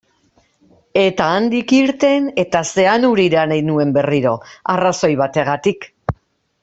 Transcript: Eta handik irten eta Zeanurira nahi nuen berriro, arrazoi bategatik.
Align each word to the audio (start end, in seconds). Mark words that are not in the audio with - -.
Eta 1.01 1.27
handik 1.33 1.73
irten 1.81 2.31
eta 2.45 2.61
Zeanurira 2.77 3.45
nahi 3.53 3.63
nuen 3.69 3.93
berriro, 3.99 4.33
arrazoi 4.77 5.13
bategatik. 5.21 5.87